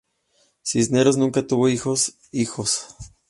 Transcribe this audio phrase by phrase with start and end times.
[0.63, 2.87] Cisneros nunca tuvo hijos hijos.